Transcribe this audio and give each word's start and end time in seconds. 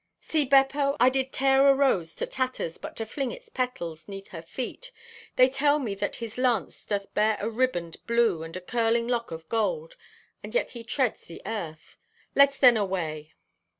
"See, 0.19 0.45
Beppo, 0.45 0.97
I 0.99 1.11
did 1.11 1.31
tear 1.31 1.67
a 1.69 1.75
rose 1.75 2.15
to 2.15 2.25
tatters 2.25 2.79
but 2.79 2.95
to 2.95 3.05
fling 3.05 3.31
its 3.31 3.49
petals 3.49 4.07
'neath 4.07 4.29
her 4.29 4.41
feet. 4.41 4.91
They 5.35 5.47
tell 5.47 5.77
me 5.77 5.93
that 5.93 6.15
his 6.15 6.39
lance 6.39 6.83
doth 6.83 7.13
bear 7.13 7.37
a 7.39 7.47
ribband 7.47 7.97
blue 8.07 8.41
and 8.41 8.57
a 8.57 8.61
curling 8.61 9.07
lock 9.07 9.29
of 9.29 9.47
gold—and 9.47 10.55
yet 10.55 10.71
he 10.71 10.83
treads 10.83 11.25
the 11.25 11.43
earth! 11.45 11.99
Let's 12.33 12.57
then 12.57 12.77
away! 12.77 13.35